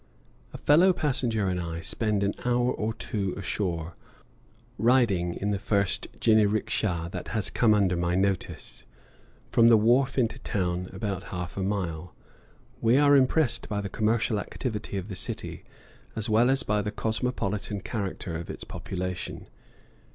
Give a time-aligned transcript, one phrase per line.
[0.51, 3.95] A fellow passenger and I spend an hour or two ashore,
[4.79, 8.83] riding in the first jiniriksha that has come under my notice,
[9.51, 12.15] from the wharf into town, about half a mile.
[12.81, 15.63] We are impressed by the commercial activity of the city;
[16.15, 19.49] as well as by the cosmopolitan character of its population.